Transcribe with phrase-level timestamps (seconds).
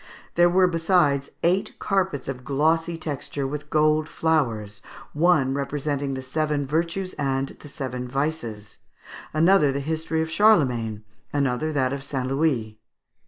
[0.33, 4.81] There were, besides, eight carpets of glossy texture, with gold flowers;
[5.13, 8.79] one representing "The Seven Virtues and the Seven Vices;"
[9.31, 12.25] another the history of Charlemagne; another that of St.
[12.25, 12.79] Louis.